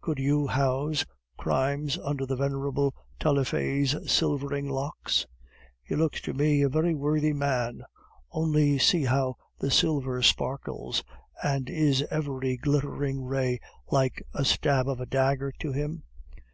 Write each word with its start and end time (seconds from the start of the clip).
Could 0.00 0.18
you 0.18 0.46
house 0.46 1.04
crimes 1.36 1.98
under 1.98 2.24
the 2.24 2.36
venerable 2.36 2.94
Taillefer's 3.20 4.10
silvering 4.10 4.66
locks? 4.66 5.26
He 5.82 5.94
looks 5.94 6.22
to 6.22 6.32
me 6.32 6.62
a 6.62 6.70
very 6.70 6.94
worthy 6.94 7.34
man. 7.34 7.84
Only 8.32 8.78
see 8.78 9.04
how 9.04 9.34
the 9.58 9.70
silver 9.70 10.22
sparkles, 10.22 11.04
and 11.42 11.68
is 11.68 12.00
every 12.10 12.56
glittering 12.56 13.24
ray 13.26 13.60
like 13.90 14.22
a 14.32 14.46
stab 14.46 14.88
of 14.88 15.00
a 15.00 15.04
dagger 15.06 15.52
to 15.58 15.72
him?... 15.72 16.04